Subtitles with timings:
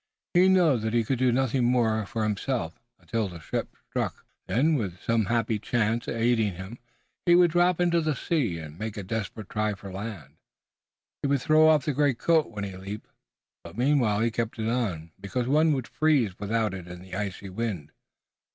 [0.33, 4.25] He knew that he could do nothing more for himself until the ship struck.
[4.47, 6.79] Then, with some happy chance aiding him,
[7.27, 10.37] he would drop into the sea and make a desperate try for the land.
[11.21, 13.11] He would throw off the greatcoat when he leaped,
[13.63, 17.49] but meanwhile he kept it on, because one would freeze without it in the icy
[17.51, 17.91] wind.